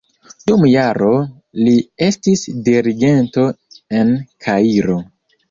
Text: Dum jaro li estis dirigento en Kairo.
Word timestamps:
Dum 0.51 0.63
jaro 0.69 1.09
li 1.65 1.73
estis 2.07 2.47
dirigento 2.69 3.45
en 4.01 4.13
Kairo. 4.49 4.99